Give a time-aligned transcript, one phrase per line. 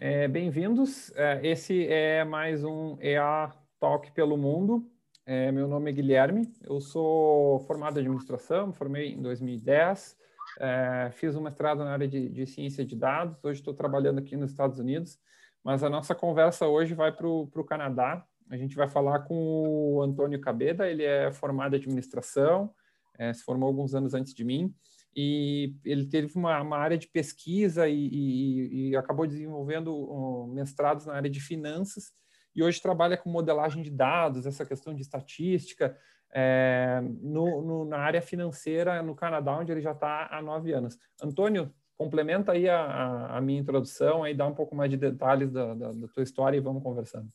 [0.00, 1.10] É, Bem-vindos.
[1.16, 4.88] É, esse é mais um EA Talk pelo Mundo.
[5.26, 6.48] É, meu nome é Guilherme.
[6.62, 10.16] Eu sou formado em administração, formei em 2010.
[10.60, 13.42] É, fiz um mestrado na área de, de ciência de dados.
[13.42, 15.18] Hoje estou trabalhando aqui nos Estados Unidos.
[15.64, 18.24] Mas a nossa conversa hoje vai para o Canadá.
[18.48, 20.88] A gente vai falar com o Antônio Cabeda.
[20.88, 22.72] Ele é formado em administração,
[23.18, 24.72] é, se formou alguns anos antes de mim
[25.20, 31.06] e ele teve uma, uma área de pesquisa e, e, e acabou desenvolvendo um, mestrados
[31.06, 32.12] na área de finanças
[32.54, 35.98] e hoje trabalha com modelagem de dados, essa questão de estatística
[36.32, 40.96] é, no, no, na área financeira no Canadá, onde ele já está há nove anos.
[41.20, 45.50] Antônio, complementa aí a, a, a, minha introdução, aí dá um pouco mais de detalhes
[45.50, 47.28] da, da, da tua história e vamos conversando.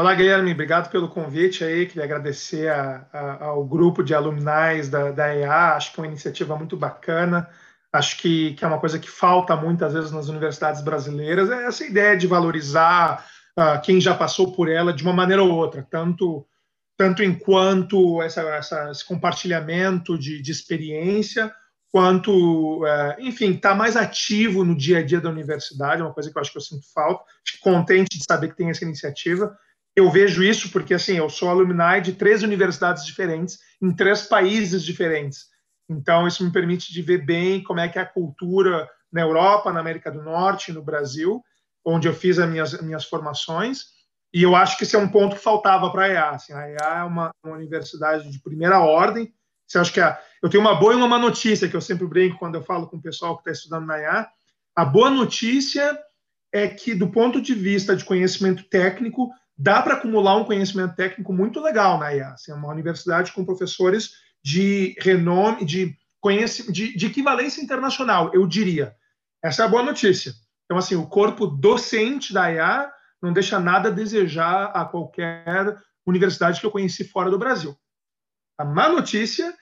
[0.00, 1.84] Olá, Guilherme, obrigado pelo convite aí.
[1.84, 5.74] Queria agradecer a, a, ao grupo de alumni da, da EA.
[5.74, 7.50] Acho que é uma iniciativa muito bacana.
[7.92, 11.50] Acho que, que é uma coisa que falta muitas vezes nas universidades brasileiras.
[11.50, 13.26] É essa ideia de valorizar
[13.58, 16.46] uh, quem já passou por ela de uma maneira ou outra, tanto,
[16.96, 21.52] tanto enquanto essa, essa, esse compartilhamento de, de experiência,
[21.90, 26.14] quanto, uh, enfim, estar tá mais ativo no dia a dia da universidade, é uma
[26.14, 27.24] coisa que eu acho que eu sinto falta.
[27.44, 29.58] Fico contente de saber que tem essa iniciativa
[29.98, 34.84] eu vejo isso porque assim eu sou alumni de três universidades diferentes em três países
[34.84, 35.46] diferentes.
[35.88, 39.72] Então isso me permite de ver bem como é que é a cultura na Europa
[39.72, 41.42] na América do Norte no Brasil
[41.84, 43.96] onde eu fiz as minhas minhas formações.
[44.32, 46.68] E eu acho que esse é um ponto que faltava para a EA assim, a
[46.68, 49.32] EA é uma, uma, universidade de primeira ordem.
[49.66, 52.06] Você acha que a, eu tenho uma boa e uma má notícia que eu sempre
[52.06, 54.28] brinco quando eu falo com o pessoal que está estudando na EA
[54.78, 55.98] a boa notícia
[56.52, 61.32] é que do ponto de vista de conhecimento técnico dá para acumular um conhecimento técnico
[61.32, 62.28] muito legal na IA.
[62.28, 65.96] Assim, é uma universidade com professores de renome, de,
[66.70, 68.94] de, de equivalência internacional, eu diria.
[69.42, 70.32] Essa é a boa notícia.
[70.64, 76.60] Então, assim, o corpo docente da IA não deixa nada a desejar a qualquer universidade
[76.60, 77.76] que eu conheci fora do Brasil.
[78.56, 79.52] A má notícia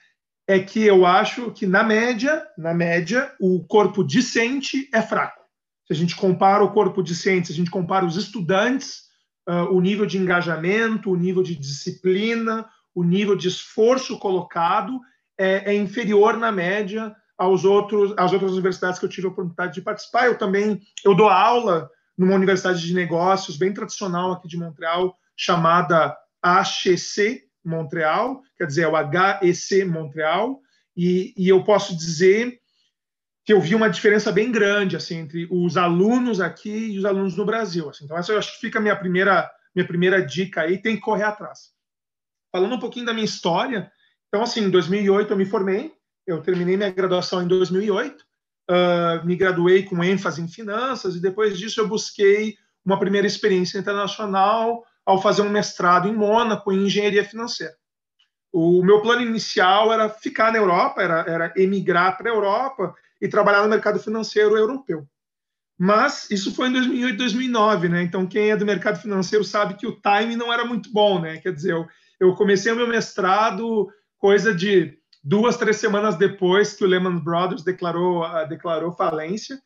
[0.47, 5.43] é que eu acho que na média, na média, o corpo discente é fraco.
[5.87, 9.06] Se a gente compara o corpo discente, se a gente compara os estudantes
[9.49, 15.01] uh, o nível de engajamento, o nível de disciplina, o nível de esforço colocado
[15.39, 19.75] é, é, inferior na média aos outros, às outras universidades que eu tive a oportunidade
[19.75, 20.27] de participar.
[20.27, 26.17] Eu também eu dou aula numa universidade de negócios bem tradicional aqui de Montreal, chamada
[26.43, 30.61] HEC Montreal, quer dizer, é o HEC Montreal,
[30.97, 32.59] e, e eu posso dizer
[33.47, 37.37] que eu vi uma diferença bem grande assim entre os alunos aqui e os alunos
[37.37, 37.89] no Brasil.
[37.89, 38.05] Assim.
[38.05, 41.03] Então essa eu acho que fica a minha primeira minha primeira dica aí, tem que
[41.03, 41.71] correr atrás.
[42.51, 43.93] Falando um pouquinho da minha história,
[44.27, 45.93] então assim, em 2008 eu me formei,
[46.27, 48.25] eu terminei minha graduação em 2008,
[48.71, 53.79] uh, me graduei com ênfase em finanças e depois disso eu busquei uma primeira experiência
[53.79, 57.75] internacional ao fazer um mestrado em Mônaco em engenharia financeira.
[58.51, 63.29] O meu plano inicial era ficar na Europa, era, era emigrar para a Europa e
[63.29, 65.07] trabalhar no mercado financeiro europeu.
[65.79, 68.03] Mas isso foi em 2008, 2009, né?
[68.03, 71.39] Então quem é do mercado financeiro sabe que o time não era muito bom, né?
[71.39, 71.87] Quer dizer, eu,
[72.19, 73.89] eu comecei o meu mestrado
[74.19, 79.61] coisa de duas, três semanas depois que o Lehman Brothers declarou, uh, declarou falência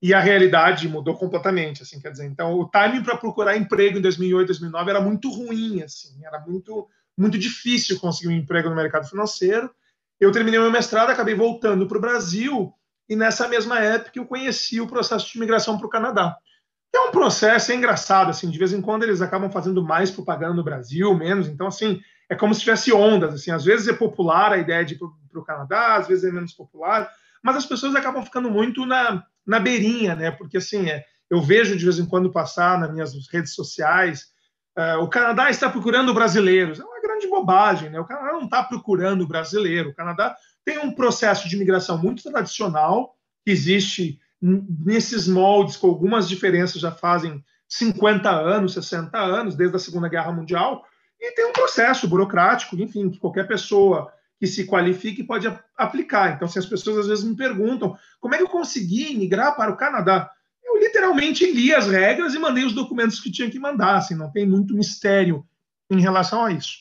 [0.00, 4.02] e a realidade mudou completamente, assim, quer dizer, então o timing para procurar emprego em
[4.02, 6.86] 2008, 2009 era muito ruim, assim, era muito
[7.18, 9.70] muito difícil conseguir um emprego no mercado financeiro.
[10.20, 12.74] Eu terminei meu mestrado, acabei voltando para o Brasil
[13.08, 16.36] e nessa mesma época eu conheci o processo de imigração para o Canadá.
[16.94, 20.54] É um processo é engraçado, assim, de vez em quando eles acabam fazendo mais propaganda
[20.54, 24.52] no Brasil, menos, então, assim, é como se tivesse ondas, assim, às vezes é popular
[24.52, 27.10] a ideia de ir para o Canadá, às vezes é menos popular,
[27.42, 31.76] mas as pessoas acabam ficando muito na, na beirinha, né, porque, assim, é, eu vejo
[31.76, 34.28] de vez em quando passar nas minhas redes sociais,
[34.76, 38.62] uh, o Canadá está procurando brasileiros, é uma grande bobagem, né, o Canadá não está
[38.64, 40.34] procurando brasileiro, o Canadá
[40.66, 46.90] tem um processo de imigração muito tradicional, que existe nesses moldes, com algumas diferenças, já
[46.90, 50.84] fazem 50 anos, 60 anos, desde a Segunda Guerra Mundial,
[51.20, 55.46] e tem um processo burocrático, enfim, que qualquer pessoa que se qualifique pode
[55.76, 56.34] aplicar.
[56.34, 59.70] Então, se as pessoas às vezes me perguntam como é que eu consegui migrar para
[59.70, 60.28] o Canadá,
[60.64, 64.32] eu literalmente li as regras e mandei os documentos que tinha que mandar, assim, não
[64.32, 65.46] tem muito mistério
[65.88, 66.78] em relação a isso.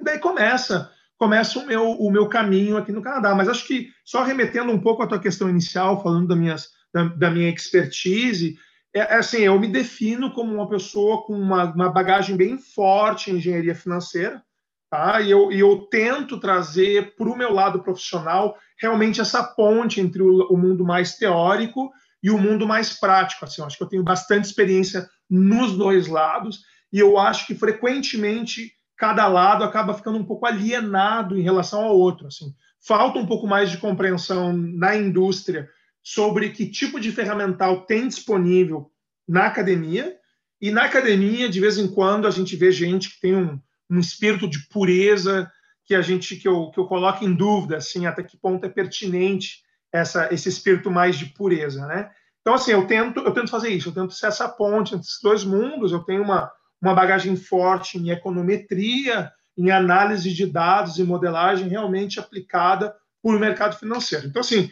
[0.00, 3.34] E daí começa começa o meu, o meu caminho aqui no Canadá.
[3.34, 7.04] Mas acho que, só remetendo um pouco à tua questão inicial, falando da, minhas, da,
[7.04, 8.56] da minha expertise,
[8.94, 13.30] é, é, assim, eu me defino como uma pessoa com uma, uma bagagem bem forte
[13.30, 14.42] em engenharia financeira,
[14.88, 15.20] tá?
[15.20, 20.22] E eu, e eu tento trazer para o meu lado profissional realmente essa ponte entre
[20.22, 21.90] o, o mundo mais teórico
[22.22, 23.44] e o mundo mais prático.
[23.44, 26.60] Assim, eu acho que eu tenho bastante experiência nos dois lados
[26.92, 28.72] e eu acho que frequentemente
[29.04, 32.26] cada lado acaba ficando um pouco alienado em relação ao outro.
[32.26, 35.68] Assim, falta um pouco mais de compreensão na indústria
[36.02, 38.90] sobre que tipo de ferramental tem disponível
[39.28, 40.16] na academia
[40.58, 43.60] e na academia de vez em quando a gente vê gente que tem um,
[43.90, 45.52] um espírito de pureza
[45.84, 48.70] que a gente que eu, que eu coloco em dúvida assim até que ponto é
[48.70, 49.62] pertinente
[49.92, 52.10] essa esse espírito mais de pureza, né?
[52.40, 55.20] Então assim eu tento eu tento fazer isso, eu tento ser essa ponte entre esses
[55.22, 55.92] dois mundos.
[55.92, 56.50] Eu tenho uma
[56.84, 63.76] uma bagagem forte em econometria, em análise de dados e modelagem realmente aplicada por mercado
[63.76, 64.26] financeiro.
[64.26, 64.70] Então assim,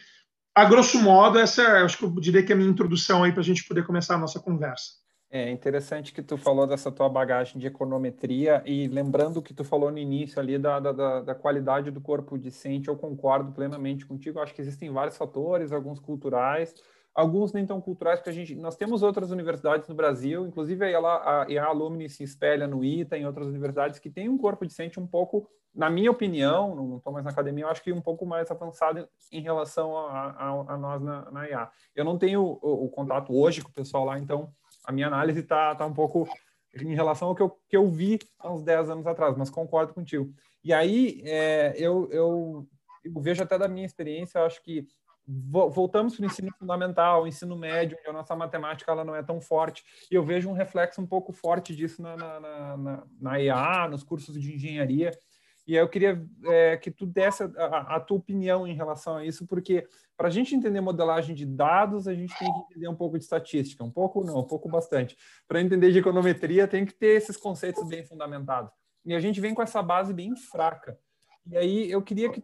[0.54, 3.40] a grosso modo essa acho que eu diria que é a minha introdução aí para
[3.40, 5.02] a gente poder começar a nossa conversa.
[5.34, 9.90] É interessante que tu falou dessa tua bagagem de econometria e lembrando que tu falou
[9.90, 14.40] no início ali da, da, da qualidade do corpo discente, eu concordo plenamente contigo.
[14.40, 16.74] acho que existem vários fatores, alguns culturais,
[17.14, 20.98] alguns nem tão culturais, porque a gente, nós temos outras universidades no Brasil, inclusive a,
[20.98, 24.98] a, a Alumni se espelha no ITA, em outras universidades, que tem um corpo discente
[24.98, 28.26] um pouco, na minha opinião, não estou mais na academia, eu acho que um pouco
[28.26, 31.70] mais avançado em relação a, a, a nós na, na IA.
[31.94, 34.52] Eu não tenho o, o contato hoje com o pessoal lá, então
[34.84, 36.28] a minha análise está tá um pouco
[36.74, 39.92] em relação ao que eu, que eu vi há uns 10 anos atrás, mas concordo
[39.92, 40.32] contigo.
[40.64, 42.66] E aí, é, eu, eu,
[43.04, 44.86] eu, vejo até da minha experiência, eu acho que
[45.26, 49.40] voltamos para o ensino fundamental, ensino médio, onde a nossa matemática ela não é tão
[49.40, 52.40] forte, e eu vejo um reflexo um pouco forte disso na, na,
[52.76, 55.12] na, na EA, nos cursos de engenharia,
[55.66, 59.46] e eu queria é, que tu desse a, a, tua opinião em relação a isso,
[59.46, 59.86] porque
[60.16, 63.24] para a gente entender modelagem de dados, a gente tem que entender um pouco de
[63.24, 65.16] estatística, um pouco não, um pouco bastante.
[65.46, 68.72] Para entender de econometria, tem que ter esses conceitos bem fundamentados.
[69.04, 70.98] E a gente vem com essa base bem fraca.
[71.46, 72.42] E aí eu queria que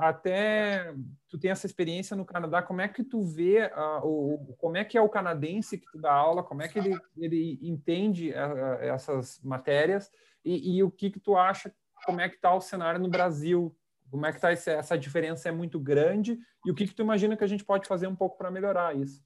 [0.00, 0.94] até
[1.28, 4.84] tu tenha essa experiência no Canadá, como é que tu vê uh, o, como é
[4.84, 8.82] que é o canadense que tu dá aula, como é que ele, ele entende uh,
[8.82, 10.10] essas matérias
[10.44, 11.72] e, e o que que tu acha
[12.04, 13.74] como é que está o cenário no Brasil,
[14.10, 17.36] como é que está essa diferença é muito grande e o que, que tu imagina
[17.36, 19.24] que a gente pode fazer um pouco para melhorar isso?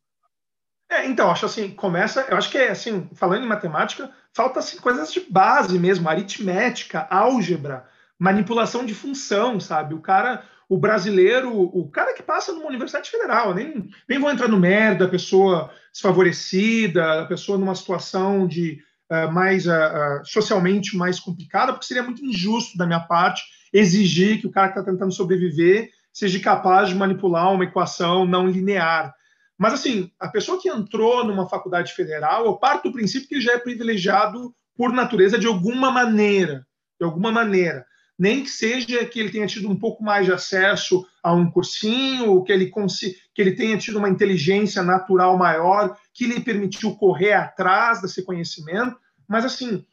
[0.88, 4.78] É, então, acho assim, começa, eu acho que é assim, falando em matemática, falta assim,
[4.78, 9.94] coisas de base mesmo, aritmética, álgebra, manipulação de função, sabe?
[9.94, 14.48] O cara, o brasileiro, o cara que passa numa universidade federal, nem, nem vou entrar
[14.48, 18.78] no mérito da pessoa desfavorecida, a pessoa numa situação de
[19.10, 23.42] uh, mais uh, socialmente mais complicada, porque seria muito injusto da minha parte
[23.72, 28.48] exigir que o cara que está tentando sobreviver seja capaz de manipular uma equação não
[28.48, 29.14] linear.
[29.58, 33.52] Mas, assim, a pessoa que entrou numa faculdade federal, eu parto do princípio que já
[33.52, 36.66] é privilegiado por natureza de alguma maneira.
[36.98, 37.86] De alguma maneira.
[38.18, 42.42] Nem que seja que ele tenha tido um pouco mais de acesso a um cursinho,
[42.44, 42.72] que ele,
[43.34, 48.96] que ele tenha tido uma inteligência natural maior, que lhe permitiu correr atrás desse conhecimento.
[49.28, 49.84] Mas, assim,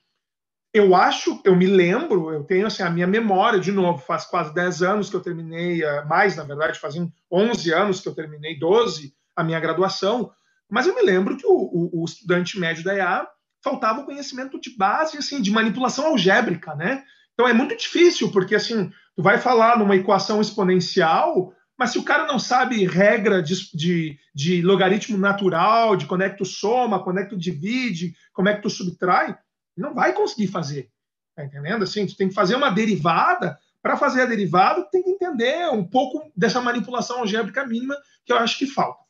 [0.73, 4.51] eu acho, eu me lembro, eu tenho assim, a minha memória, de novo, faz quase
[4.55, 8.57] 10 anos que eu terminei, eh, mais na verdade, fazem 11 anos que eu terminei,
[8.57, 10.31] 12 a minha graduação,
[10.67, 13.27] mas eu me lembro que o, o, o estudante médio da EA
[13.63, 17.03] faltava o conhecimento de base, assim, de manipulação algébrica, né?
[17.33, 22.03] Então é muito difícil, porque assim, tu vai falar numa equação exponencial, mas se o
[22.03, 27.03] cara não sabe regra de, de, de logaritmo natural, de como é que tu soma,
[27.03, 29.36] como é que tu divide, como é que tu subtrai,
[29.75, 30.89] não vai conseguir fazer.
[31.36, 31.84] Tá entendendo?
[31.84, 33.57] Assim, tu tem que fazer uma derivada.
[33.81, 38.38] Para fazer a derivada, tem que entender um pouco dessa manipulação algébrica mínima que eu
[38.38, 39.03] acho que falta.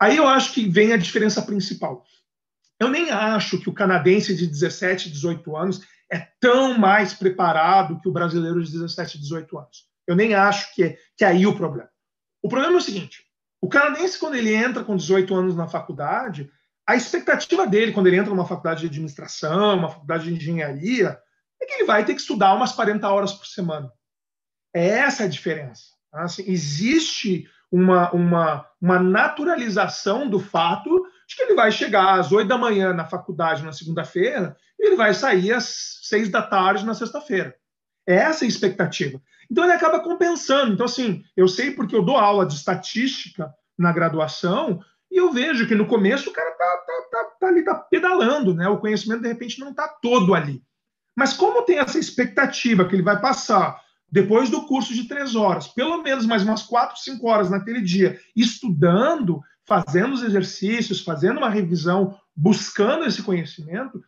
[0.00, 2.04] Aí eu acho que vem a diferença principal.
[2.80, 8.08] Eu nem acho que o canadense de 17, 18 anos é tão mais preparado que
[8.08, 9.86] o brasileiro de 17, 18 anos.
[10.06, 11.90] Eu nem acho que é, que é aí o problema.
[12.42, 13.24] O problema é o seguinte:
[13.60, 16.50] o canadense, quando ele entra com 18 anos na faculdade,
[16.86, 21.18] a expectativa dele, quando ele entra numa faculdade de administração, uma faculdade de engenharia,
[21.60, 23.90] é que ele vai ter que estudar umas 40 horas por semana.
[24.74, 25.86] É essa a diferença.
[26.12, 32.46] Assim, existe uma, uma, uma naturalização do fato de que ele vai chegar às 8
[32.46, 36.94] da manhã na faculdade na segunda-feira e ele vai sair às 6 da tarde na
[36.94, 37.54] sexta-feira.
[38.06, 39.20] É essa a expectativa.
[39.50, 40.72] Então ele acaba compensando.
[40.72, 44.80] Então, assim, eu sei porque eu dou aula de estatística na graduação
[45.10, 48.54] e eu vejo que no começo o cara tá, tá, tá, tá ali, tá pedalando,
[48.54, 48.68] né?
[48.68, 50.62] O conhecimento, de repente, não está todo ali.
[51.16, 53.80] Mas como tem essa expectativa que ele vai passar
[54.10, 58.20] depois do curso de três horas, pelo menos mais umas quatro, cinco horas naquele dia,
[58.36, 64.02] estudando, fazendo os exercícios, fazendo uma revisão, buscando esse conhecimento,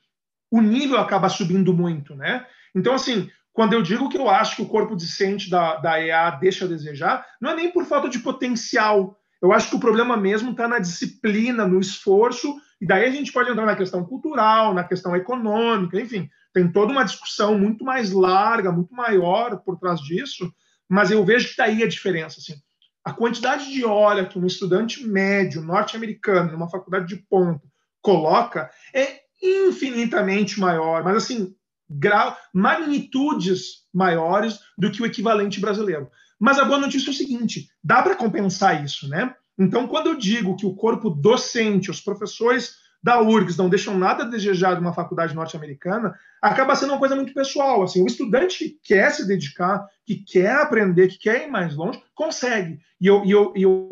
[0.51, 2.47] o nível acaba subindo muito, né?
[2.75, 6.31] Então, assim, quando eu digo que eu acho que o corpo discente da, da EA
[6.31, 10.17] deixa a desejar, não é nem por falta de potencial, Eu acho que o problema
[10.17, 14.75] mesmo está na disciplina, no esforço, e daí a gente pode entrar na questão cultural,
[14.75, 20.01] na questão econômica, enfim, tem toda uma discussão muito mais larga, muito maior por trás
[20.01, 20.53] disso,
[20.89, 22.61] mas eu vejo que daí a diferença, assim.
[23.09, 27.67] A quantidade de hora que um estudante médio norte-americano numa faculdade de ponta
[28.03, 31.55] coloca é infinitamente maior, mas assim,
[31.89, 36.11] grau, magnitudes maiores do que o equivalente brasileiro.
[36.39, 39.35] Mas a boa notícia é o seguinte: dá para compensar isso, né?
[39.59, 44.25] Então, quando eu digo que o corpo docente, os professores da URGS não deixam nada
[44.25, 47.83] a desejar de uma faculdade norte-americana, acaba sendo uma coisa muito pessoal.
[47.83, 52.03] Assim, o estudante que quer se dedicar, que quer aprender, que quer ir mais longe,
[52.15, 52.81] consegue.
[53.01, 53.89] E eu, e eu, e eu,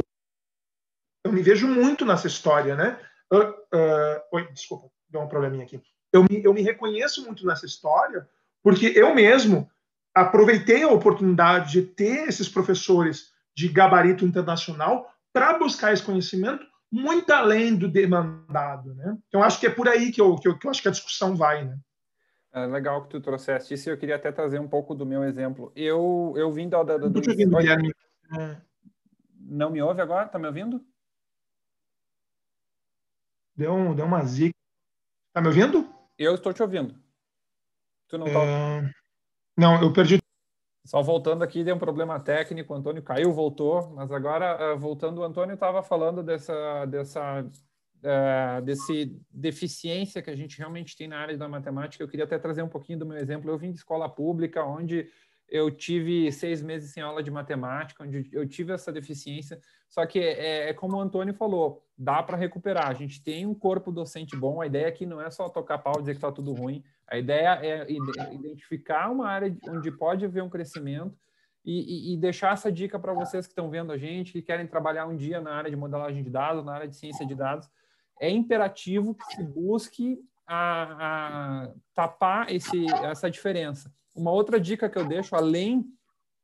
[1.25, 2.99] eu me vejo muito nessa história, né?
[3.33, 5.81] Uh, oi, desculpa, deu um probleminha aqui.
[6.13, 8.29] Eu me, eu me reconheço muito nessa história,
[8.63, 9.71] porque eu mesmo
[10.15, 17.31] aproveitei a oportunidade de ter esses professores de gabarito internacional para buscar esse conhecimento muito
[17.31, 19.16] além do demandado, né?
[19.28, 20.93] Então acho que é por aí que eu, que eu, que eu acho que a
[20.93, 21.78] discussão vai, né?
[22.52, 23.90] É legal que tu trouxeste isso.
[23.90, 25.71] Eu queria até trazer um pouco do meu exemplo.
[25.76, 27.19] Eu eu vim da, da, da do...
[27.19, 27.57] ouvindo.
[29.38, 30.28] Não me ouve agora?
[30.28, 30.85] Tá me ouvindo?
[33.55, 34.57] Deu, um, deu uma zica.
[35.33, 35.88] Tá me ouvindo?
[36.19, 36.95] Eu estou te ouvindo.
[38.09, 38.43] Tu não tá...
[38.43, 38.90] É...
[39.57, 40.19] Não, eu perdi.
[40.87, 45.19] Só voltando aqui, deu um problema técnico, o Antônio caiu, voltou, mas agora, uh, voltando,
[45.19, 51.19] o Antônio estava falando dessa, dessa uh, desse deficiência que a gente realmente tem na
[51.19, 52.02] área da matemática.
[52.02, 53.50] Eu queria até trazer um pouquinho do meu exemplo.
[53.50, 55.09] Eu vim de escola pública, onde
[55.49, 59.61] eu tive seis meses sem aula de matemática, onde eu tive essa deficiência.
[59.88, 62.88] Só que é, é como o Antônio falou, dá para recuperar.
[62.88, 64.61] A gente tem um corpo docente bom.
[64.61, 66.83] A ideia aqui não é só tocar pau e dizer que está tudo ruim.
[67.09, 67.87] A ideia é
[68.33, 71.17] identificar uma área onde pode haver um crescimento
[71.65, 74.67] e, e, e deixar essa dica para vocês que estão vendo a gente, que querem
[74.67, 77.69] trabalhar um dia na área de modelagem de dados, na área de ciência de dados.
[78.21, 83.93] É imperativo que se busque a, a tapar esse, essa diferença.
[84.15, 85.85] Uma outra dica que eu deixo, além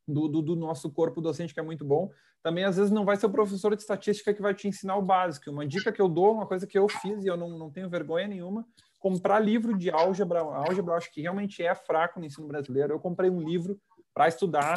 [0.06, 2.10] do, do, do, nosso corpo docente, que é muito bom,
[2.42, 5.02] também às vezes não vai ser o professor de estatística que vai te ensinar o
[5.02, 5.50] básico.
[5.50, 7.88] Uma dica que eu dou, uma coisa que eu fiz e eu não, não tenho
[7.88, 8.66] vergonha nenhuma,
[9.02, 10.40] comprar livro de álgebra.
[10.40, 12.94] Álgebra eu acho que realmente é fraco no ensino brasileiro.
[12.94, 13.76] Eu comprei um livro
[14.14, 14.74] para estudar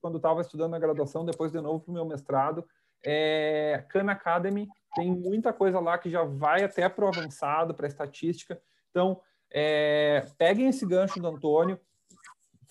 [0.00, 2.64] quando estava estudando na graduação, depois de novo para o meu mestrado.
[3.04, 7.88] É, Khan Academy tem muita coisa lá que já vai até para o avançado, para
[7.88, 8.60] estatística.
[8.90, 9.20] Então,
[9.50, 11.80] é, peguem esse gancho do Antônio,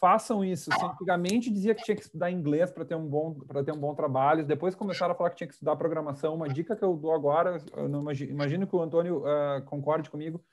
[0.01, 0.73] façam isso.
[0.73, 3.79] Assim, antigamente dizia que tinha que estudar inglês para ter um bom para ter um
[3.79, 4.43] bom trabalho.
[4.43, 6.33] Depois começaram a falar que tinha que estudar programação.
[6.33, 10.43] Uma dica que eu dou agora, eu imagino, imagino que o Antônio uh, concorde comigo.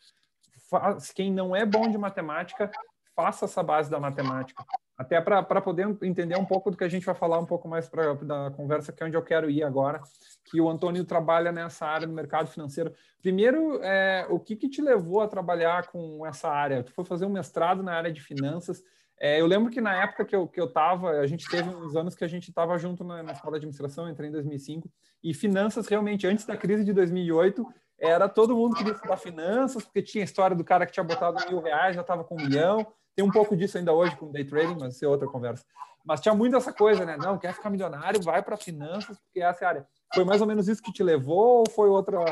[0.70, 2.70] Faz, quem não é bom de matemática,
[3.16, 4.62] faça essa base da matemática.
[4.98, 7.88] Até para poder entender um pouco do que a gente vai falar um pouco mais
[7.88, 10.02] pra, da conversa, que é onde eu quero ir agora,
[10.44, 12.92] que o Antônio trabalha nessa área do mercado financeiro.
[13.22, 16.82] Primeiro, é, o que, que te levou a trabalhar com essa área?
[16.82, 18.82] Tu foi fazer um mestrado na área de finanças,
[19.20, 21.96] é, eu lembro que na época que eu, que eu tava, a gente teve uns
[21.96, 24.88] anos que a gente estava junto na, na escola de administração, entrei em 2005,
[25.22, 27.66] e finanças realmente, antes da crise de 2008,
[27.98, 31.44] era todo mundo queria estudar finanças, porque tinha a história do cara que tinha botado
[31.48, 34.44] mil reais, já estava com um milhão, tem um pouco disso ainda hoje com day
[34.44, 35.64] trading, mas isso é outra conversa.
[36.04, 37.16] Mas tinha muito essa coisa, né?
[37.16, 39.86] Não, quer ficar milionário, vai para finanças, porque essa é a área.
[40.14, 42.24] Foi mais ou menos isso que te levou ou foi outra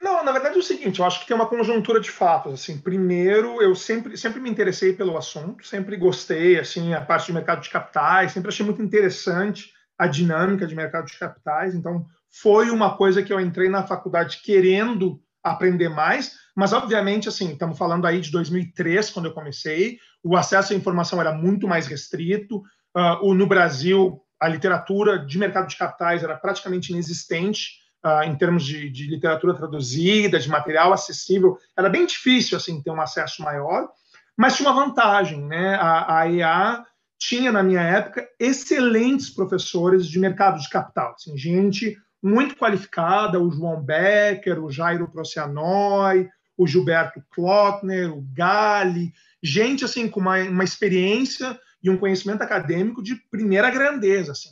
[0.00, 2.54] não, na verdade é o seguinte, eu acho que tem uma conjuntura de fatos.
[2.54, 7.32] Assim, primeiro, eu sempre, sempre me interessei pelo assunto, sempre gostei, assim, a parte de
[7.32, 11.74] mercado de capitais, sempre achei muito interessante a dinâmica de mercado de capitais.
[11.74, 17.52] Então, foi uma coisa que eu entrei na faculdade querendo aprender mais, mas obviamente, assim,
[17.52, 21.86] estamos falando aí de 2003, quando eu comecei, o acesso à informação era muito mais
[21.86, 22.62] restrito.
[22.96, 28.64] Uh, no Brasil, a literatura de mercado de capitais era praticamente inexistente uh, em termos
[28.64, 33.88] de, de, literatura traduzida, de material acessível, era bem difícil assim ter um acesso maior,
[34.36, 35.74] mas tinha uma vantagem, né?
[35.74, 36.84] A, a EA
[37.18, 43.50] tinha na minha época excelentes professores de mercado de capital, assim, gente muito qualificada, o
[43.50, 49.12] João Becker, o Jairo Procianoi, o Gilberto Klockner, o Gali,
[49.42, 54.50] gente assim com uma, uma experiência e um conhecimento acadêmico de primeira grandeza, assim.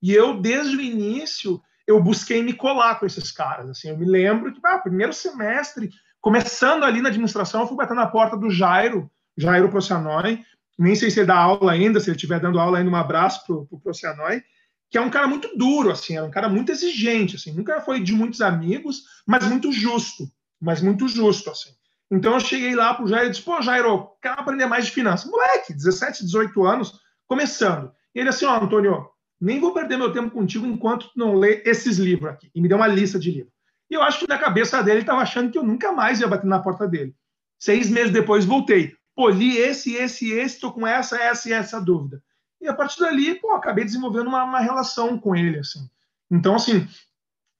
[0.00, 3.70] E eu desde o início eu busquei me colar com esses caras.
[3.70, 5.88] Assim, eu me lembro que, ah, primeiro semestre,
[6.20, 10.44] começando ali na administração, eu fui bater na porta do Jairo, Jairo Procianoi,
[10.78, 13.44] nem sei se ele dá aula ainda, se ele estiver dando aula ainda, um abraço
[13.46, 14.42] pro, pro Procianoi,
[14.90, 18.00] que é um cara muito duro, assim, é um cara muito exigente, assim, nunca foi
[18.00, 20.24] de muitos amigos, mas muito justo,
[20.60, 21.70] mas muito justo, assim.
[22.10, 25.30] Então eu cheguei lá pro Jairo e disse, pô, Jairo, quero aprender mais de finanças.
[25.30, 27.92] Moleque, 17, 18 anos, começando.
[28.14, 29.06] E ele assim, ó, Antônio,
[29.40, 32.50] nem vou perder meu tempo contigo enquanto tu não lê esses livros aqui.
[32.54, 33.52] E me deu uma lista de livros.
[33.90, 36.28] E eu acho que na cabeça dele ele estava achando que eu nunca mais ia
[36.28, 37.14] bater na porta dele.
[37.58, 38.94] Seis meses depois voltei.
[39.14, 42.22] Pô, li esse, esse, esse, estou com essa, essa e essa dúvida.
[42.60, 45.88] E a partir dali, pô, acabei desenvolvendo uma, uma relação com ele, assim.
[46.30, 46.86] Então, assim,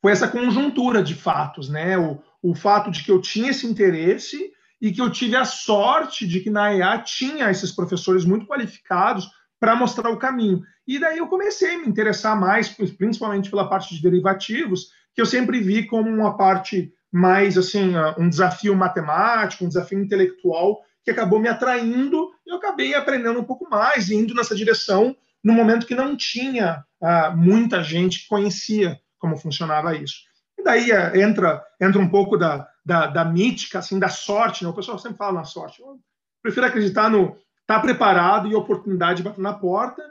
[0.01, 1.97] foi essa conjuntura de fatos, né?
[1.99, 6.27] O, o fato de que eu tinha esse interesse e que eu tive a sorte
[6.27, 10.63] de que na EA tinha esses professores muito qualificados para mostrar o caminho.
[10.89, 15.27] E daí eu comecei a me interessar mais, principalmente pela parte de derivativos, que eu
[15.27, 21.39] sempre vi como uma parte mais assim, um desafio matemático, um desafio intelectual que acabou
[21.39, 25.15] me atraindo e eu acabei aprendendo um pouco mais e indo nessa direção
[25.45, 30.17] no momento que não tinha uh, muita gente que conhecia como funcionava isso.
[30.59, 34.71] E daí uh, entra entra um pouco da, da, da mítica, assim, da sorte, né?
[34.71, 35.81] o pessoal sempre fala na sorte.
[35.81, 35.99] Eu
[36.43, 40.03] prefiro acreditar no estar tá preparado e oportunidade bater na porta,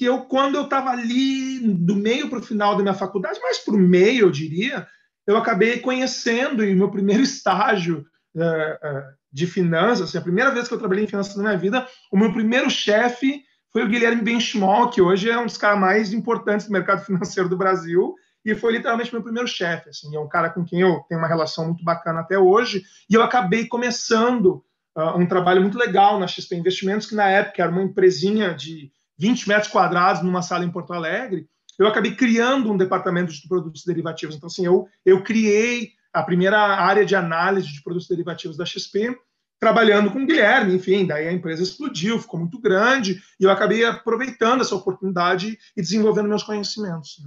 [0.00, 3.58] que eu, quando eu estava ali do meio para o final da minha faculdade, mais
[3.58, 4.88] para o meio, eu diria,
[5.26, 10.66] eu acabei conhecendo, e meu primeiro estágio uh, uh, de finanças, assim, a primeira vez
[10.66, 14.22] que eu trabalhei em finanças na minha vida, o meu primeiro chefe foi o Guilherme
[14.22, 18.54] Benchimol, que hoje é um dos caras mais importantes do mercado financeiro do Brasil, e
[18.54, 19.90] foi literalmente meu primeiro chefe.
[19.90, 22.84] Assim, é um cara com quem eu tenho uma relação muito bacana até hoje.
[23.10, 24.64] E eu acabei começando
[24.96, 28.90] uh, um trabalho muito legal na XP Investimentos, que na época era uma empresinha de
[29.20, 31.46] 20 metros quadrados numa sala em Porto Alegre.
[31.78, 34.34] Eu acabei criando um departamento de produtos derivativos.
[34.34, 39.16] Então, assim, eu, eu criei a primeira área de análise de produtos derivativos da XP,
[39.60, 43.84] trabalhando com o Guilherme, enfim, daí a empresa explodiu, ficou muito grande, e eu acabei
[43.84, 47.18] aproveitando essa oportunidade e desenvolvendo meus conhecimentos.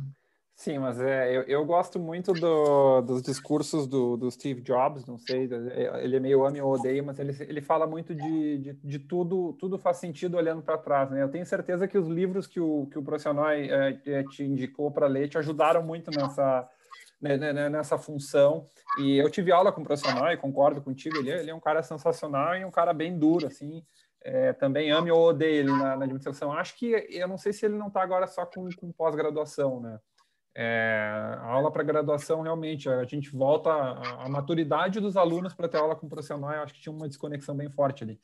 [0.63, 5.17] Sim, mas é, eu, eu gosto muito do, dos discursos do, do, Steve Jobs, não
[5.17, 5.50] sei,
[6.01, 9.58] ele é meio ame ou odeia, mas ele, ele fala muito de, de, de tudo,
[9.60, 11.22] tudo faz sentido olhando para trás, né?
[11.22, 14.89] Eu tenho certeza que os livros que o, que o Profissional é, é, te indicou
[14.89, 16.70] para ler te ajudaram muito nessa,
[17.22, 18.65] né, né, né, nessa função,
[19.00, 21.60] e eu tive aula com o Profissional e concordo contigo, ele, é, ele é um
[21.60, 23.83] cara sensacional e um cara bem duro, assim,
[24.22, 26.53] é, também ame ou odeia ele na, na administração.
[26.53, 30.00] Acho que, eu não sei se ele não está agora só com, com pós-graduação, né?
[30.55, 35.77] É, a aula para graduação, realmente, a gente volta à, maturidade dos alunos para ter
[35.77, 38.20] aula com profissional, eu acho que tinha uma desconexão bem forte ali.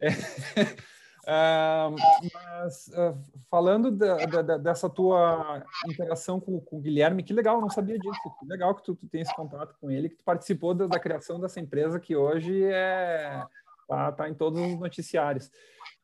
[1.26, 1.88] É,
[2.34, 3.18] mas, uh,
[3.50, 8.18] falando da, da, dessa tua interação com, com, o Guilherme, que legal, não sabia disso,
[8.38, 10.98] que legal que tu, tu tem esse contato com ele, que tu participou da, da
[10.98, 13.44] criação dessa empresa que hoje é,
[13.86, 15.50] tá, tá em todos os noticiários.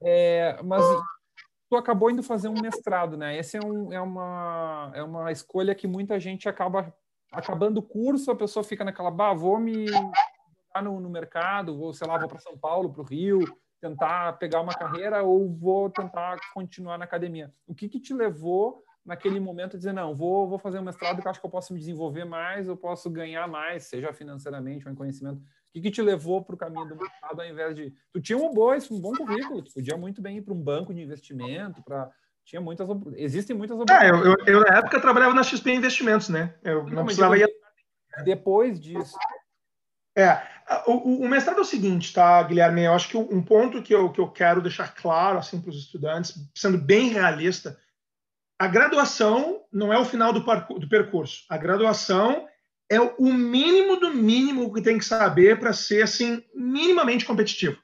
[0.02, 0.84] É, mas
[1.68, 3.36] tu acabou indo fazer um mestrado, né?
[3.36, 6.94] Essa é, um, é, uma, é uma escolha que muita gente acaba
[7.32, 11.92] acabando o curso, a pessoa fica naquela, bah, vou me jogar no, no mercado, vou,
[11.92, 13.40] sei lá, vou para São Paulo, para o Rio,
[13.80, 17.52] tentar pegar uma carreira ou vou tentar continuar na academia.
[17.66, 21.22] O que, que te levou naquele momento a dizer, não, vou, vou fazer um mestrado
[21.22, 24.92] que acho que eu posso me desenvolver mais, eu posso ganhar mais, seja financeiramente ou
[24.92, 25.40] em conhecimento
[25.76, 27.92] que, que te levou para o caminho do mercado ao invés de.
[28.12, 30.94] Tu tinha um bom, um bom currículo, tu podia muito bem ir para um banco
[30.94, 32.10] de investimento, para.
[32.44, 32.88] Tinha muitas.
[33.16, 34.24] Existem muitas oportunidades.
[34.24, 36.54] É, eu, eu, eu, na época trabalhava na XP Investimentos, né?
[36.62, 37.48] Eu não, não precisava ir.
[38.24, 39.16] Depois disso.
[40.16, 40.40] É,
[40.86, 42.84] o, o, mestrado é o seguinte, tá, Guilherme?
[42.84, 45.76] Eu acho que um ponto que eu, que eu quero deixar claro assim, para os
[45.76, 47.78] estudantes, sendo bem realista,
[48.58, 51.44] a graduação não é o final do, do percurso.
[51.50, 52.48] A graduação
[52.90, 57.76] é o mínimo do mínimo que tem que saber para ser assim minimamente competitivo.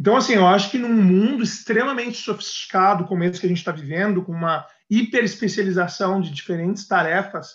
[0.00, 3.70] Então, assim, eu acho que num mundo extremamente sofisticado como esse que a gente está
[3.70, 7.52] vivendo, com uma hiperespecialização de diferentes tarefas,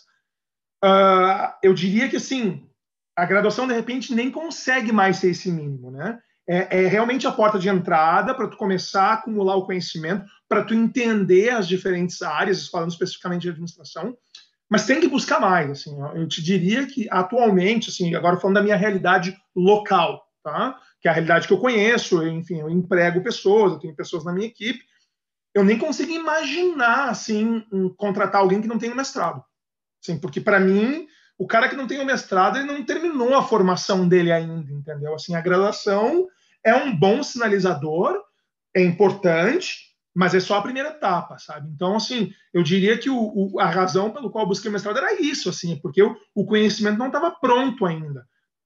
[0.83, 2.65] uh, eu diria que, assim,
[3.15, 6.19] a graduação, de repente, nem consegue mais ser esse mínimo, né?
[6.47, 10.63] É, é realmente a porta de entrada para tu começar a acumular o conhecimento, para
[10.63, 14.17] tu entender as diferentes áreas, falando especificamente de administração,
[14.69, 15.71] mas tem que buscar mais.
[15.71, 20.79] Assim, eu te diria que atualmente, assim, agora falando da minha realidade local, tá?
[21.01, 24.33] que é a realidade que eu conheço, enfim, eu emprego pessoas, eu tenho pessoas na
[24.33, 24.83] minha equipe,
[25.53, 27.63] eu nem consigo imaginar assim
[27.97, 29.43] contratar alguém que não tem um mestrado,
[30.01, 33.43] assim, porque para mim o cara que não tem o mestrado ele não terminou a
[33.43, 35.15] formação dele ainda, entendeu?
[35.15, 36.27] Assim, a graduação
[36.63, 38.21] é um bom sinalizador,
[38.75, 41.69] é importante, mas é só a primeira etapa, sabe?
[41.73, 44.97] Então, assim, eu diria que o, o, a razão pelo qual eu busquei o mestrado
[44.97, 48.25] era isso, assim, porque eu, o conhecimento não estava pronto ainda.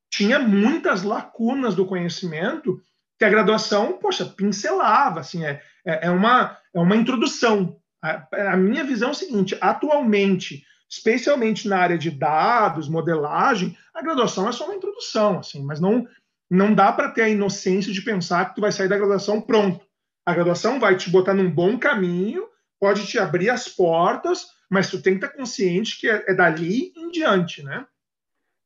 [0.10, 2.82] Tinha muitas lacunas do conhecimento
[3.20, 7.78] que a graduação, poxa, pincelava, assim, é, é, é uma, é uma introdução.
[8.02, 14.02] A, a minha visão é o seguinte, atualmente, especialmente na área de dados, modelagem, a
[14.02, 16.08] graduação é só uma introdução, assim, mas não,
[16.50, 19.84] não dá para ter a inocência de pensar que tu vai sair da graduação pronto
[20.26, 22.48] a graduação vai te botar num bom caminho,
[22.80, 26.94] pode te abrir as portas, mas tu tem que estar consciente que é, é dali
[26.96, 27.86] em diante, né?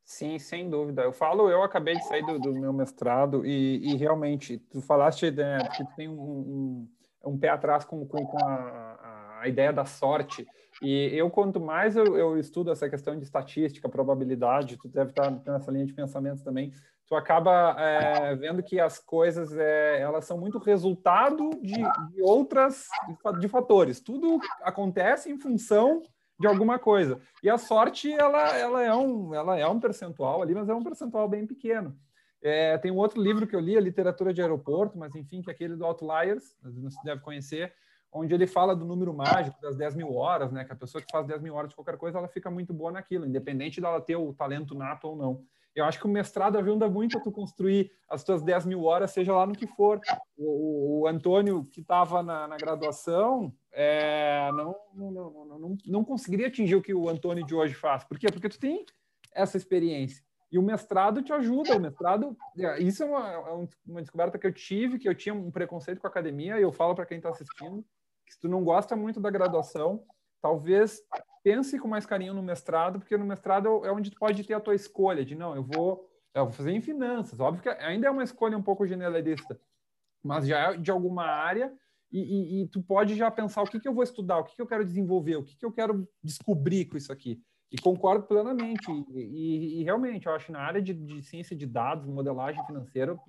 [0.05, 1.01] Sim, sem dúvida.
[1.01, 5.29] Eu falo, eu acabei de sair do, do meu mestrado e, e, realmente, tu falaste
[5.31, 6.89] né, que tu tem um, um,
[7.25, 8.86] um, pé atrás com, com, com a,
[9.41, 10.45] a, ideia da sorte.
[10.81, 15.31] E eu, quanto mais eu, eu, estudo essa questão de estatística, probabilidade, tu deve estar
[15.45, 16.71] nessa linha de pensamento também,
[17.07, 22.87] tu acaba é, vendo que as coisas é, elas são muito resultado de, de outras
[23.39, 23.99] de fatores.
[23.99, 26.03] Tudo acontece em função
[26.39, 27.19] de alguma coisa.
[27.41, 30.83] E a sorte ela, ela, é um, ela é um percentual ali, mas é um
[30.83, 31.97] percentual bem pequeno.
[32.41, 35.49] É, tem um outro livro que eu li, a literatura de aeroporto, mas enfim, que
[35.49, 37.73] é aquele do Outliers, você deve conhecer,
[38.11, 40.63] onde ele fala do número mágico das 10 mil horas, né?
[40.65, 42.91] Que a pessoa que faz 10 mil horas de qualquer coisa, ela fica muito boa
[42.91, 45.43] naquilo, independente dela ter o talento nato ou não.
[45.75, 49.11] Eu acho que o mestrado ajuda muito a tu construir as tuas 10 mil horas,
[49.11, 50.01] seja lá no que for.
[50.35, 56.47] O, o Antônio, que estava na, na, graduação, é, não, não, não, não, não conseguiria
[56.47, 58.03] atingir o que o Antônio de hoje faz.
[58.03, 58.25] Por quê?
[58.31, 58.87] Porque tu tem
[59.31, 60.26] essa experiência.
[60.51, 61.75] E o mestrado te ajuda.
[61.75, 65.33] O mestrado, é, isso é uma, é uma descoberta que eu tive, que eu tinha
[65.33, 67.83] um preconceito com a academia, e eu falo para quem está assistindo,
[68.25, 70.03] que se tu não gosta muito da graduação,
[70.41, 71.01] talvez
[71.43, 74.59] pense com mais carinho no mestrado, porque no mestrado é onde tu pode ter a
[74.59, 77.39] tua escolha de não, eu vou, eu vou fazer em finanças.
[77.39, 79.59] Óbvio que ainda é uma escolha um pouco generalista,
[80.23, 81.73] mas já é de alguma área
[82.11, 84.55] e, e, e tu pode já pensar o que, que eu vou estudar, o que,
[84.55, 87.41] que eu quero desenvolver, o que, que eu quero descobrir com isso aqui.
[87.71, 88.89] E concordo plenamente.
[89.13, 93.19] E, e, realmente, eu acho que na área de, de, ciência de dados, modelagem financeira,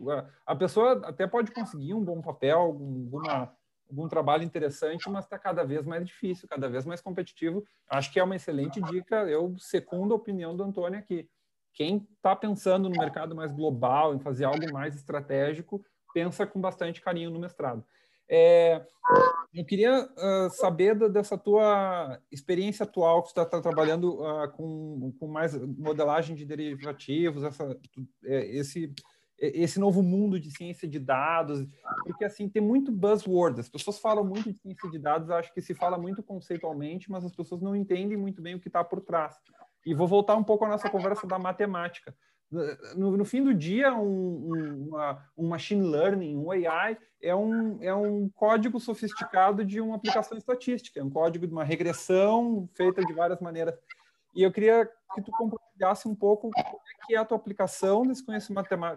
[0.47, 3.53] a pessoa até pode conseguir um bom papel, alguma
[3.91, 7.65] algum trabalho interessante, mas está cada vez mais difícil, cada vez mais competitivo.
[7.89, 9.17] Acho que é uma excelente dica.
[9.29, 11.29] Eu segundo a opinião do Antônio aqui.
[11.73, 17.01] Quem está pensando no mercado mais global, em fazer algo mais estratégico, pensa com bastante
[17.01, 17.85] carinho no mestrado.
[18.31, 18.85] É,
[19.55, 25.27] eu queria uh, saber dessa tua experiência atual, que está tá trabalhando uh, com, com
[25.27, 27.79] mais modelagem de derivativos, essa,
[28.25, 28.93] é, esse
[29.41, 31.65] esse novo mundo de ciência de dados,
[32.05, 33.61] porque assim tem muito buzzword.
[33.61, 37.25] As pessoas falam muito de ciência de dados, acho que se fala muito conceitualmente, mas
[37.25, 39.37] as pessoas não entendem muito bem o que está por trás.
[39.87, 42.13] E vou voltar um pouco à nossa conversa da matemática.
[42.51, 47.83] No, no fim do dia, um, um, uma, um, machine learning, um AI, é um,
[47.83, 53.05] é um código sofisticado de uma aplicação estatística, é um código de uma regressão feita
[53.05, 53.75] de várias maneiras.
[54.35, 58.03] E eu queria que tu compartilhasse um pouco como é que é a tua aplicação
[58.03, 58.25] desse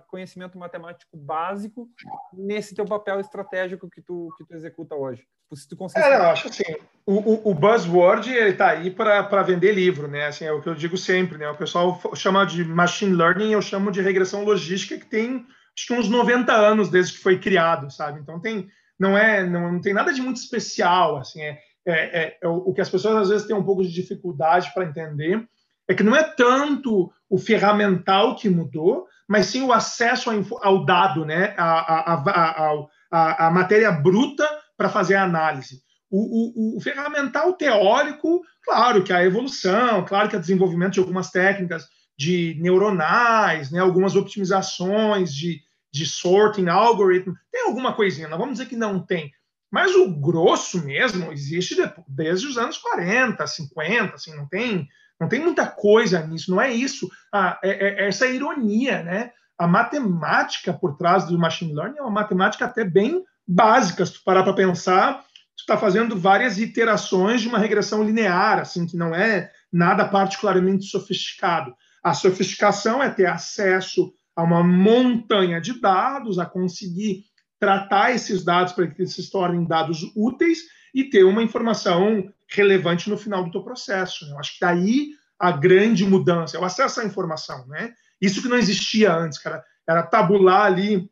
[0.08, 1.90] conhecimento matemático básico
[2.34, 5.28] nesse teu papel estratégico que tu, que tu executa hoje.
[5.54, 6.06] Se tu consegue...
[6.06, 6.64] É, eu acho assim,
[7.06, 10.28] o, o, o buzzword ele está aí para vender livro, né?
[10.28, 11.50] Assim, é o que eu digo sempre, né?
[11.50, 15.46] O pessoal chama de machine learning, eu chamo de regressão logística, que tem
[15.78, 18.20] acho que uns 90 anos desde que foi criado, sabe?
[18.20, 22.38] Então tem não é não, não tem nada de muito especial, assim, é é, é,
[22.42, 25.44] é, o que as pessoas às vezes têm um pouco de dificuldade para entender
[25.88, 30.30] é que não é tanto o ferramental que mudou, mas sim o acesso
[30.62, 31.56] ao dado, né?
[31.58, 32.74] a, a,
[33.12, 34.48] a, a matéria bruta
[34.82, 35.84] para fazer a análise.
[36.10, 41.30] O, o, o, ferramental teórico, claro que a evolução, claro que o desenvolvimento de algumas
[41.30, 45.62] técnicas de neuronais, né, algumas optimizações de,
[45.94, 49.32] de sorting algoritmo, tem alguma coisinha, não vamos dizer que não tem,
[49.72, 51.76] mas o grosso mesmo existe
[52.08, 54.88] desde os anos 40, 50, assim, não tem,
[55.20, 57.08] não tem muita coisa nisso, não é isso.
[57.32, 59.32] Ah, é, é essa ironia, né?
[59.60, 64.24] A matemática por trás do machine learning é uma matemática até bem básica, se tu
[64.24, 69.14] parar para pensar, tu está fazendo várias iterações de uma regressão linear, assim, que não
[69.14, 71.74] é nada particularmente sofisticado.
[72.02, 77.26] A sofisticação é ter acesso a uma montanha de dados, a conseguir
[77.60, 80.60] tratar esses dados para que eles se tornem dados úteis
[80.96, 84.26] e ter uma informação relevante no final do teu processo.
[84.26, 87.94] Eu acho que daí a grande mudança, é o acesso à informação, né?
[88.22, 91.11] Isso que não existia antes, cara, era tabular ali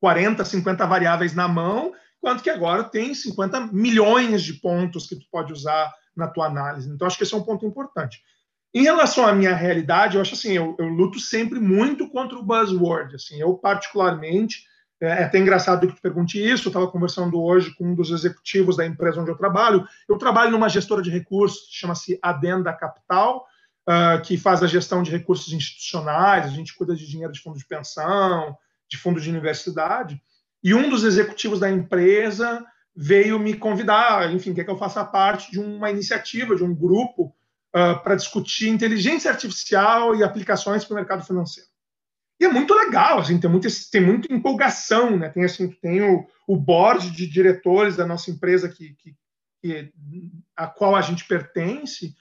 [0.00, 5.26] 40, 50 variáveis na mão, quanto que agora tem 50 milhões de pontos que tu
[5.30, 6.88] pode usar na tua análise.
[6.88, 8.20] Então, acho que esse é um ponto importante.
[8.72, 12.42] Em relação à minha realidade, eu acho assim, eu, eu luto sempre muito contra o
[12.42, 13.16] buzzword.
[13.16, 14.64] Assim, eu particularmente
[15.00, 16.68] é, é até engraçado que tu pergunte isso.
[16.68, 19.86] Eu estava conversando hoje com um dos executivos da empresa onde eu trabalho.
[20.08, 23.44] Eu trabalho numa gestora de recursos chama-se Adenda Capital,
[23.88, 26.46] uh, que faz a gestão de recursos institucionais.
[26.46, 28.56] A gente cuida de dinheiro de fundo de pensão,
[28.90, 30.20] de fundo de universidade.
[30.62, 35.50] E um dos executivos da empresa veio me convidar, enfim, quer que eu faça parte
[35.52, 37.34] de uma iniciativa, de um grupo
[37.74, 41.70] uh, para discutir inteligência artificial e aplicações para o mercado financeiro.
[42.40, 45.28] E é muito legal, assim, tem, muito, tem muita empolgação, né?
[45.28, 49.14] Tem, assim, tem o, o board de diretores da nossa empresa que, que,
[49.62, 49.92] que,
[50.56, 52.14] a qual a gente pertence,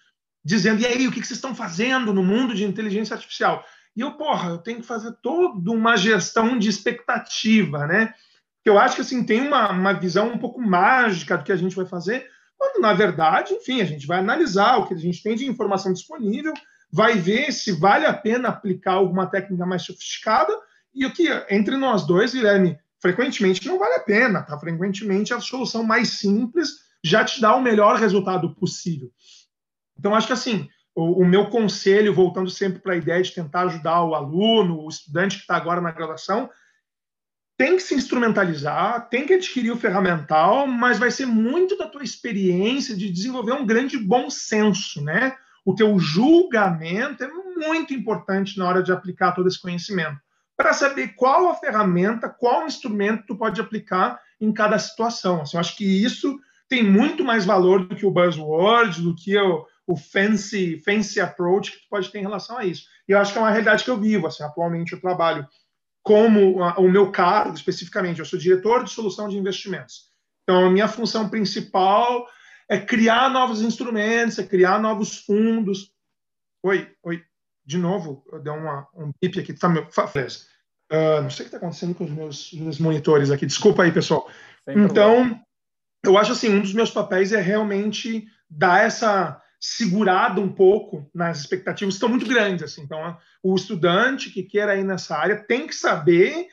[0.43, 3.65] dizendo: e aí, o que vocês estão fazendo no mundo de inteligência artificial?
[3.95, 8.13] E eu, porra, eu tenho que fazer toda uma gestão de expectativa, né?
[8.63, 11.75] Eu acho que assim, tem uma, uma visão um pouco mágica do que a gente
[11.75, 15.36] vai fazer, quando, na verdade, enfim, a gente vai analisar o que a gente tem
[15.36, 16.54] de informação disponível,
[16.91, 20.54] vai ver se vale a pena aplicar alguma técnica mais sofisticada,
[20.93, 24.60] e o que, entre nós dois, Guilherme, frequentemente não vale a pena, tá?
[24.60, 29.10] Frequentemente a solução mais simples já te dá o melhor resultado possível.
[29.97, 30.67] Então, acho que assim,
[31.00, 34.90] o, o meu conselho, voltando sempre para a ideia de tentar ajudar o aluno, o
[34.90, 36.50] estudante que está agora na graduação,
[37.58, 42.04] tem que se instrumentalizar, tem que adquirir o ferramental, mas vai ser muito da tua
[42.04, 45.36] experiência de desenvolver um grande bom senso, né?
[45.66, 50.18] O teu julgamento é muito importante na hora de aplicar todo esse conhecimento,
[50.56, 55.42] para saber qual a ferramenta, qual instrumento tu pode aplicar em cada situação.
[55.42, 59.38] Assim, eu acho que isso tem muito mais valor do que o buzzword, do que
[59.38, 62.86] o, o fancy, fancy approach que tu pode ter em relação a isso.
[63.08, 64.28] E eu acho que é uma realidade que eu vivo.
[64.28, 65.47] Assim, atualmente eu trabalho
[66.04, 70.12] como a, o meu cargo especificamente, eu sou diretor de solução de investimentos.
[70.43, 72.28] Então, a minha função principal
[72.69, 75.91] é criar novos instrumentos, é criar novos fundos.
[76.63, 77.23] Oi, oi,
[77.65, 81.58] de novo, deu uma, um bip aqui, tá meu, uh, não sei o que está
[81.58, 84.30] acontecendo com os meus, meus, monitores aqui, desculpa aí, pessoal.
[84.65, 85.41] Sem então, problema.
[86.06, 91.39] eu acho assim, um dos meus papéis é realmente dar essa segurado um pouco nas
[91.39, 92.84] expectativas estão muito grandes assim.
[92.84, 96.48] Então o estudante que queira ir nessa área tem que saber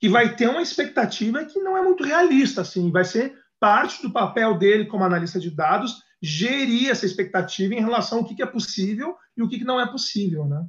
[0.00, 2.92] que vai ter uma expectativa que não é muito realista assim.
[2.92, 8.18] Vai ser parte do papel dele como analista de dados gerir essa expectativa em relação
[8.18, 10.64] ao que, é possível e o que, não é possível né?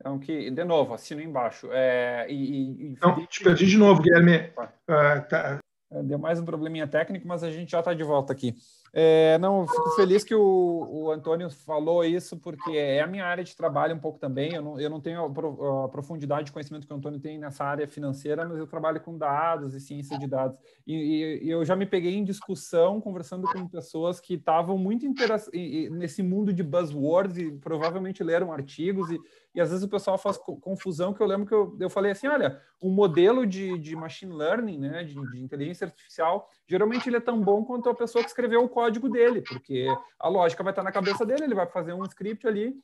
[0.00, 1.68] Então que de novo assino embaixo.
[1.72, 4.52] É, e, e, não, te perdi de novo Guilherme.
[4.58, 5.58] Uh, tá.
[5.94, 8.56] É, deu mais um probleminha técnico mas a gente já está de volta aqui
[8.96, 13.42] é, não, fico feliz que o, o Antônio falou isso, porque é a minha área
[13.42, 14.54] de trabalho um pouco também.
[14.54, 17.88] Eu não, eu não tenho a, profundidade de conhecimento que o Antônio tem nessa área
[17.88, 20.56] financeira, mas eu trabalho com dados e ciência de dados.
[20.86, 25.04] E, e, e eu já me peguei em discussão, conversando com pessoas que estavam muito
[25.90, 29.20] nesse mundo de buzzwords e provavelmente leram artigos e,
[29.54, 32.26] e às vezes o pessoal faz confusão, que eu lembro que eu, eu falei assim,
[32.26, 37.20] olha, o modelo de, de machine learning, né, de, de, inteligência artificial, geralmente ele é
[37.20, 39.86] tão bom quanto a pessoa que escreveu o código dele, porque
[40.18, 42.74] a lógica vai estar na cabeça dele, ele vai fazer um script ali,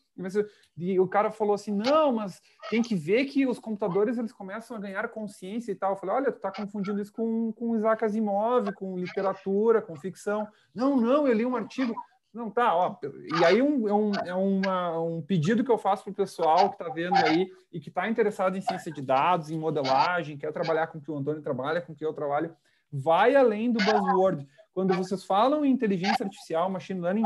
[0.76, 4.33] e, e o cara falou assim, não, mas tem que ver que os computadores, eles
[4.33, 5.92] começam a ganhar consciência e tal.
[5.92, 10.46] Eu falei, olha, tu está confundindo isso com, com Isaac Asimov, com literatura, com ficção.
[10.74, 11.94] Não, não, eu li um artigo.
[12.32, 12.96] Não, tá, ó.
[13.40, 16.68] E aí um, é, um, é uma, um pedido que eu faço para o pessoal
[16.70, 20.52] que está vendo aí e que está interessado em ciência de dados, em modelagem, quer
[20.52, 22.54] trabalhar com o que o Antônio trabalha, com o que eu trabalho,
[22.92, 24.46] vai além do buzzword.
[24.72, 27.24] Quando vocês falam em inteligência artificial, machine learning,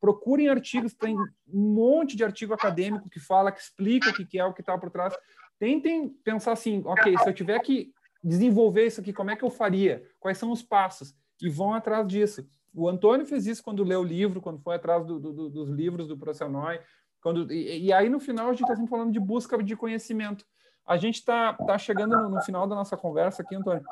[0.00, 4.44] procurem artigos, tem um monte de artigo acadêmico que fala, que explica o que é,
[4.44, 5.14] o que está por trás.
[5.58, 9.50] Tentem pensar assim, ok, se eu tiver que desenvolver isso aqui, como é que eu
[9.50, 10.04] faria?
[10.20, 11.14] Quais são os passos?
[11.40, 12.46] E vão atrás disso.
[12.74, 16.08] O Antônio fez isso quando leu o livro, quando foi atrás do, do, dos livros
[16.08, 16.80] do Procenoy.
[17.22, 20.44] Quando, e, e, aí, no final, a gente está sempre falando de busca de conhecimento.
[20.84, 23.82] A gente está tá chegando no, no, final da nossa conversa aqui, Antônio.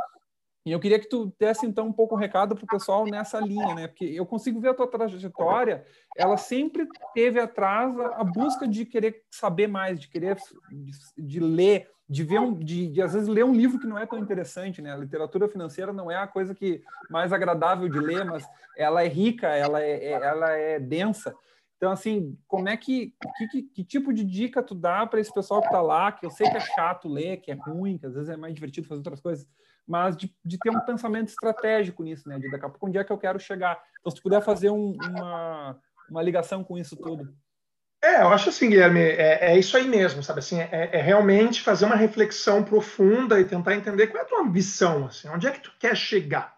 [0.66, 3.04] E eu queria que tu desse, então, um pouco o um recado para o pessoal
[3.06, 3.88] nessa linha, né?
[3.88, 5.84] Porque eu consigo ver a tua trajetória,
[6.16, 10.36] ela sempre teve atrás a, a busca de querer saber mais, de querer
[10.70, 13.96] de, de ler, de ver um, de, de, às vezes ler um livro que não
[13.96, 14.92] é tão interessante, né?
[14.92, 18.46] A literatura financeira não é a coisa que mais agradável de ler, mas
[18.76, 21.34] ela é rica, ela é, é ela é densa.
[21.78, 23.14] Então, assim, como é que,
[23.50, 26.30] que, que tipo de dica tu dá para esse pessoal que está lá, que eu
[26.30, 28.98] sei que é chato ler, que é ruim, que às vezes é mais divertido fazer
[28.98, 29.48] outras coisas,
[29.86, 32.38] mas de, de ter um pensamento estratégico nisso, né?
[32.38, 33.82] De daqui a pouco onde é que eu quero chegar.
[34.00, 37.34] Então, se tu puder fazer um, uma, uma ligação com isso tudo.
[38.02, 40.40] É, eu acho assim, Guilherme, é, é isso aí mesmo, sabe?
[40.40, 44.40] Assim, é, é, realmente fazer uma reflexão profunda e tentar entender qual é a tua
[44.40, 46.56] ambição, assim, onde é que tu quer chegar.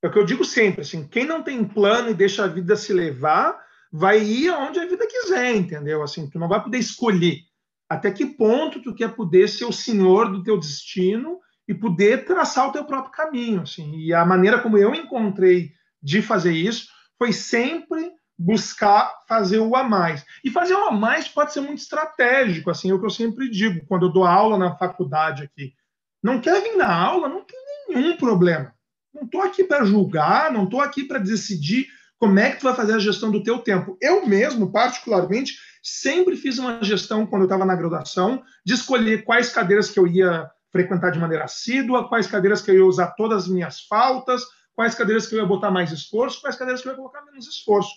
[0.00, 2.76] É o que eu digo sempre, assim, quem não tem plano e deixa a vida
[2.76, 3.60] se levar,
[3.92, 6.02] vai ir aonde a vida quiser, entendeu?
[6.02, 7.40] Assim, tu não vai poder escolher
[7.88, 12.68] até que ponto tu quer poder ser o senhor do teu destino e poder traçar
[12.68, 13.96] o teu próprio caminho, assim.
[13.96, 15.72] E a maneira como eu encontrei
[16.02, 20.24] de fazer isso foi sempre buscar fazer o a mais.
[20.44, 23.48] E fazer o a mais pode ser muito estratégico, assim, é o que eu sempre
[23.50, 25.72] digo quando eu dou aula na faculdade aqui.
[26.22, 28.74] Não quer vir na aula, não tem nenhum problema.
[29.14, 31.86] Não estou aqui para julgar, não estou aqui para decidir
[32.18, 33.96] como é que tu vai fazer a gestão do teu tempo.
[34.00, 39.50] Eu mesmo, particularmente, sempre fiz uma gestão quando eu estava na graduação, de escolher quais
[39.50, 43.44] cadeiras que eu ia frequentar de maneira assídua, quais cadeiras que eu ia usar todas
[43.44, 44.42] as minhas faltas,
[44.74, 47.46] quais cadeiras que eu ia botar mais esforço, quais cadeiras que eu ia colocar menos
[47.46, 47.90] esforço.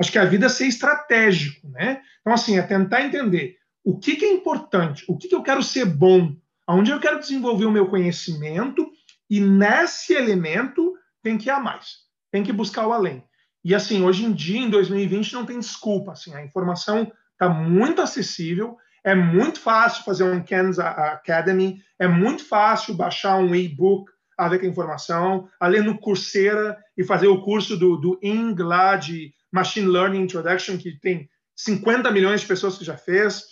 [0.00, 2.00] Acho que a vida é ser estratégico, né?
[2.20, 5.62] Então, assim, é tentar entender o que, que é importante, o que, que eu quero
[5.62, 6.34] ser bom,
[6.66, 8.90] aonde eu quero desenvolver o meu conhecimento,
[9.28, 11.98] e nesse elemento tem que ir a mais,
[12.30, 13.24] tem que buscar o além.
[13.64, 16.12] E assim, hoje em dia, em 2020, não tem desculpa.
[16.12, 22.44] Assim, a informação está muito acessível, é muito fácil fazer um Khan's Academy, é muito
[22.44, 27.26] fácil baixar um e-book a ver com a informação, a ler no Coursera e fazer
[27.26, 32.46] o curso do, do ING lá de Machine Learning Introduction, que tem 50 milhões de
[32.46, 33.44] pessoas que já fez.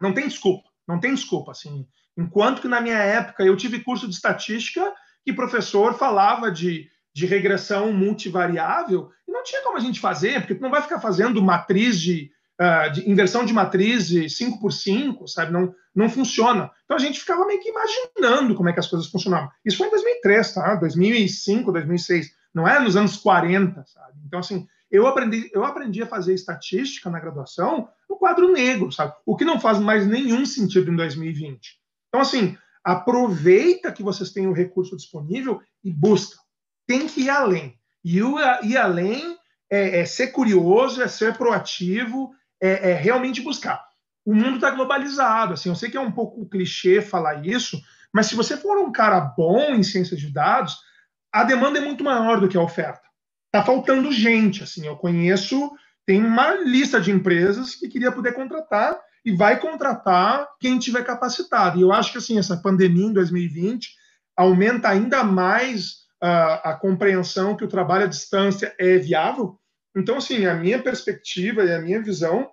[0.00, 1.52] Não tem desculpa, não tem desculpa.
[1.52, 1.86] Assim.
[2.16, 4.92] Enquanto que na minha época eu tive curso de estatística
[5.24, 10.54] que professor falava de, de regressão multivariável e não tinha como a gente fazer, porque
[10.54, 14.72] tu não vai ficar fazendo matriz de, uh, de inversão de matriz de 5 por
[14.72, 15.52] 5, sabe?
[15.52, 16.70] Não, não funciona.
[16.84, 19.50] Então a gente ficava meio que imaginando como é que as coisas funcionavam.
[19.64, 20.74] Isso foi em 2003, tá?
[20.76, 22.30] 2005, 2006.
[22.52, 24.14] Não é nos anos 40, sabe?
[24.26, 29.14] Então, assim, eu aprendi, eu aprendi a fazer estatística na graduação no quadro negro, sabe?
[29.24, 31.78] O que não faz mais nenhum sentido em 2020.
[32.08, 36.36] Então, assim, aproveita que vocês têm o recurso disponível e busca.
[36.86, 37.78] Tem que ir além.
[38.04, 39.36] E ir além
[39.70, 43.80] é, é ser curioso, é ser proativo, é, é realmente buscar.
[44.24, 45.54] O mundo está globalizado.
[45.54, 47.80] Assim, eu sei que é um pouco clichê falar isso,
[48.12, 50.78] mas se você for um cara bom em ciências de dados,
[51.32, 53.09] a demanda é muito maior do que a oferta.
[53.50, 54.62] Está faltando gente.
[54.62, 55.70] Assim, eu conheço,
[56.06, 61.78] tem uma lista de empresas que queria poder contratar e vai contratar quem tiver capacitado.
[61.78, 63.90] E eu acho que assim essa pandemia em 2020
[64.36, 69.58] aumenta ainda mais uh, a compreensão que o trabalho à distância é viável.
[69.94, 72.48] Então, assim, a minha perspectiva e a minha visão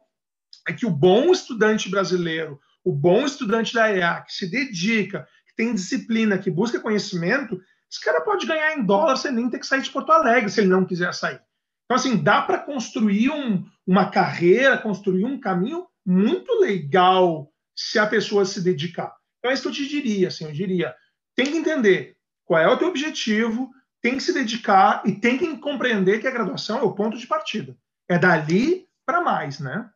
[0.67, 5.55] é que o bom estudante brasileiro, o bom estudante da EA, que se dedica, que
[5.55, 9.67] tem disciplina, que busca conhecimento, esse cara pode ganhar em dólar sem nem ter que
[9.67, 11.41] sair de Porto Alegre, se ele não quiser sair.
[11.86, 18.06] Então, assim, dá para construir um, uma carreira, construir um caminho muito legal se a
[18.08, 19.15] pessoa se dedicar.
[19.39, 20.95] Então é isso que eu te diria, assim, eu diria,
[21.36, 23.71] tem que entender qual é o teu objetivo,
[24.02, 27.28] tem que se dedicar e tem que compreender que a graduação é o ponto de
[27.28, 27.78] partida.
[28.10, 29.89] É dali para mais, né?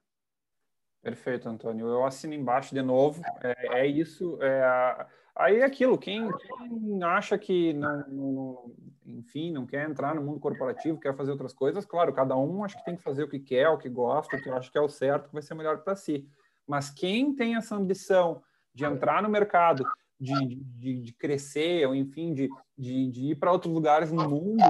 [1.01, 1.87] Perfeito, Antônio.
[1.87, 3.21] Eu assino embaixo de novo.
[3.41, 4.37] É, é isso.
[4.41, 5.97] É, aí é aquilo.
[5.97, 8.71] Quem, quem acha que não, não,
[9.05, 12.77] enfim, não quer entrar no mundo corporativo, quer fazer outras coisas, claro, cada um acho
[12.77, 14.81] que tem que fazer o que quer, o que gosta, o que acha que é
[14.81, 16.27] o certo, que vai ser melhor para si.
[16.67, 18.41] Mas quem tem essa ambição
[18.73, 19.83] de entrar no mercado,
[20.19, 24.63] de, de, de crescer, ou enfim, de, de, de ir para outros lugares no mundo,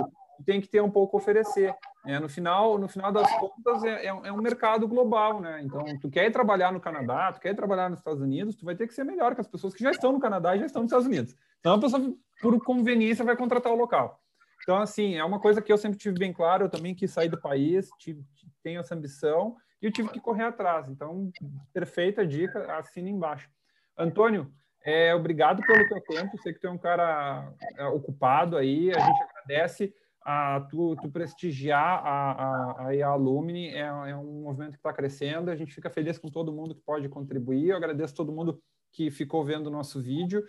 [0.45, 1.76] tem que ter um pouco a oferecer.
[2.06, 5.62] É, no final, no final das contas, é, é, um mercado global, né?
[5.62, 8.88] Então, tu quer trabalhar no Canadá, tu quer trabalhar nos Estados Unidos, tu vai ter
[8.88, 10.90] que ser melhor que as pessoas que já estão no Canadá e já estão nos
[10.90, 11.36] Estados Unidos.
[11.60, 12.02] Então, a pessoa,
[12.42, 14.20] por conveniência, vai contratar o local.
[14.64, 17.30] Então, assim, é uma coisa que eu sempre tive bem claro, eu também quis sair
[17.30, 18.24] do país, tive,
[18.64, 20.90] tenho essa ambição, e eu tive que correr atrás.
[20.90, 21.32] Então,
[21.72, 23.48] perfeita dica, assina embaixo.
[23.96, 24.52] Antônio,
[24.84, 29.00] é, obrigado pelo teu tempo, sei que tu é um cara é, ocupado aí, a
[29.00, 34.78] gente agradece a tu, tu prestigiar a, a, a, Alumni, é, é um movimento que
[34.78, 38.32] está crescendo, a gente fica feliz com todo mundo que pode contribuir, eu agradeço todo
[38.32, 40.44] mundo que ficou vendo o nosso vídeo,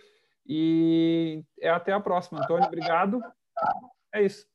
[0.45, 2.41] e é até a próxima.
[2.41, 3.21] Antônio, obrigado.
[4.13, 4.45] É isso.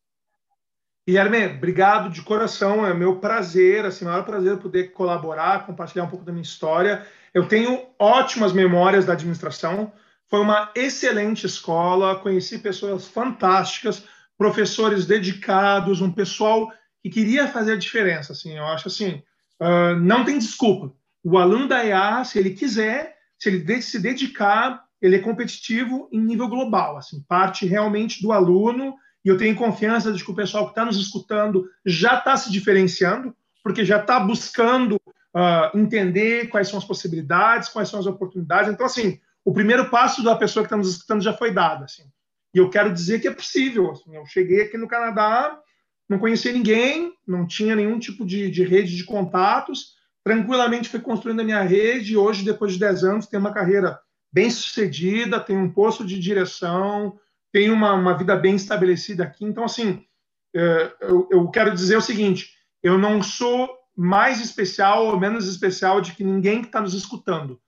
[1.06, 2.86] Guilherme, obrigado de coração.
[2.86, 7.06] É meu prazer, assim, maior prazer poder colaborar, compartilhar um pouco da minha história.
[7.32, 9.90] Eu tenho ótimas memórias da administração.
[10.26, 14.04] Foi uma excelente escola, conheci pessoas fantásticas,
[14.38, 16.72] professores dedicados, um pessoal
[17.02, 18.32] que queria fazer a diferença.
[18.32, 19.22] Assim, eu acho assim,
[19.60, 20.94] uh, não tem desculpa.
[21.24, 26.20] O aluno da EA, se ele quiser, se ele se dedicar, ele é competitivo em
[26.20, 26.96] nível global.
[26.96, 30.84] Assim, parte realmente do aluno e eu tenho confiança de que o pessoal que está
[30.84, 36.84] nos escutando já está se diferenciando, porque já está buscando uh, entender quais são as
[36.84, 38.72] possibilidades, quais são as oportunidades.
[38.72, 41.84] Então, assim, o primeiro passo da pessoa que está nos escutando já foi dado.
[41.84, 42.04] Assim.
[42.54, 43.90] E eu quero dizer que é possível.
[43.90, 45.58] Assim, eu cheguei aqui no Canadá,
[46.08, 51.40] não conhecia ninguém, não tinha nenhum tipo de, de rede de contatos, tranquilamente fui construindo
[51.40, 53.98] a minha rede e hoje, depois de 10 anos, tenho uma carreira
[54.32, 57.18] bem sucedida, tenho um posto de direção,
[57.52, 59.44] tem uma, uma vida bem estabelecida aqui.
[59.44, 60.04] Então, assim,
[60.54, 62.50] é, eu, eu quero dizer o seguinte:
[62.82, 67.60] eu não sou mais especial ou menos especial de que ninguém que está nos escutando.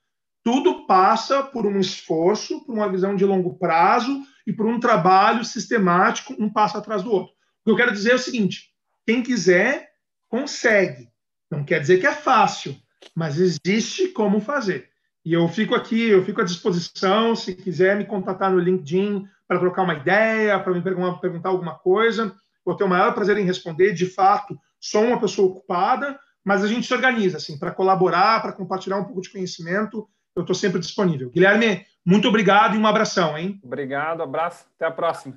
[0.43, 5.45] Tudo passa por um esforço, por uma visão de longo prazo e por um trabalho
[5.45, 7.33] sistemático, um passo atrás do outro.
[7.33, 8.71] O que eu quero dizer é o seguinte:
[9.07, 9.91] quem quiser,
[10.29, 11.09] consegue.
[11.51, 12.77] Não quer dizer que é fácil,
[13.15, 14.89] mas existe como fazer.
[15.25, 19.59] E eu fico aqui, eu fico à disposição, se quiser me contatar no LinkedIn para
[19.59, 22.35] trocar uma ideia, para me perguntar alguma coisa,
[22.65, 23.93] vou ter o maior prazer em responder.
[23.93, 28.53] De fato, sou uma pessoa ocupada, mas a gente se organiza assim para colaborar, para
[28.53, 31.31] compartilhar um pouco de conhecimento eu estou sempre disponível.
[31.31, 33.61] Guilherme, muito obrigado e um abração, hein?
[33.63, 35.37] Obrigado, abraço, até a próxima.